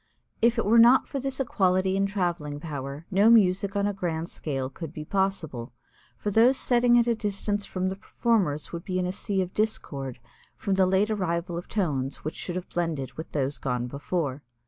[0.41, 4.29] If it were not for this equality in traveling power, no music on a grand
[4.29, 5.73] scale could be possible,
[6.17, 9.53] for those sitting at a distance from the performers would be in a sea of
[9.53, 10.17] discord
[10.57, 14.41] from the late arrival of tones which should have blended with those gone before.